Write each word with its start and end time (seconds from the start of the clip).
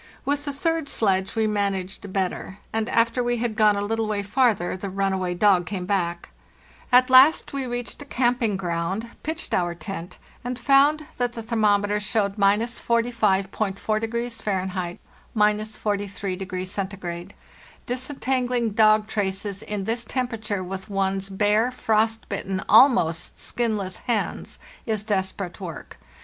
With 0.25 0.45
the 0.45 0.51
third 0.51 0.89
sledge 0.89 1.35
we 1.35 1.45
managed 1.45 2.11
better, 2.11 2.57
and 2.73 2.89
after 2.89 3.23
we 3.23 3.37
had 3.37 3.55
gone 3.55 3.75
a 3.75 3.83
little 3.85 4.07
way 4.07 4.23
farther 4.23 4.75
the 4.75 4.89
runaway 4.89 5.35
dog 5.35 5.67
came 5.67 5.85
back. 5.85 6.31
At 6.91 7.11
last 7.11 7.53
we 7.53 7.67
reached 7.67 8.01
a 8.01 8.05
camping 8.05 8.57
ground, 8.57 9.11
pitched 9.21 9.53
our 9.53 9.75
tent, 9.75 10.17
and 10.43 10.57
found 10.57 11.05
that 11.17 11.33
the 11.33 11.43
thermometer 11.43 11.99
showed 11.99 12.35
154 12.39 12.95
HARTHEST 12.95 13.51
NORTH 13.59 13.75
—45.4 13.79 14.99
Fahr. 15.69 15.97
(—43 15.99 16.63
C.). 16.65 17.35
Disentangling 17.85 18.71
dog 18.71 19.05
traces 19.05 19.61
in 19.61 19.83
this 19.83 20.03
temperature 20.03 20.63
with 20.63 20.89
one's 20.89 21.29
bare, 21.29 21.69
frost 21.71 22.27
bitten, 22.27 22.63
almost 22.67 23.37
skinless 23.37 23.97
hands 23.97 24.57
is 24.87 25.03
desperate 25.03 25.59
work. 25.61 25.99